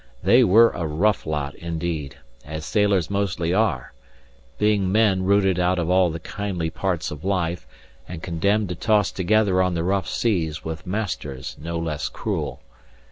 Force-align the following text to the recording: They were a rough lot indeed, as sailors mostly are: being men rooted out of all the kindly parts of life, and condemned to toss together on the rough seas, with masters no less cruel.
They 0.23 0.43
were 0.43 0.71
a 0.71 0.87
rough 0.87 1.27
lot 1.27 1.53
indeed, 1.53 2.15
as 2.43 2.65
sailors 2.65 3.11
mostly 3.11 3.53
are: 3.53 3.93
being 4.57 4.91
men 4.91 5.25
rooted 5.25 5.59
out 5.59 5.77
of 5.77 5.91
all 5.91 6.09
the 6.09 6.19
kindly 6.19 6.71
parts 6.71 7.11
of 7.11 7.23
life, 7.23 7.67
and 8.07 8.23
condemned 8.23 8.69
to 8.69 8.75
toss 8.75 9.11
together 9.11 9.61
on 9.61 9.75
the 9.75 9.83
rough 9.83 10.09
seas, 10.09 10.65
with 10.65 10.87
masters 10.87 11.55
no 11.61 11.77
less 11.77 12.09
cruel. 12.09 12.61